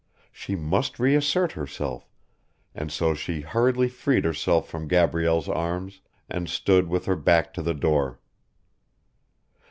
She 0.31 0.55
must 0.55 0.97
reassert 0.97 1.51
herself, 1.51 2.09
and 2.73 2.91
so 2.91 3.13
she 3.13 3.41
hurriedly 3.41 3.87
freed 3.87 4.25
herself 4.25 4.67
from 4.67 4.87
Gabrielle's 4.87 5.47
arms 5.47 6.01
and 6.27 6.49
stood 6.49 6.87
with 6.89 7.05
her 7.05 7.15
back 7.15 7.53
to 7.53 7.61
the 7.61 7.75
door. 7.75 8.19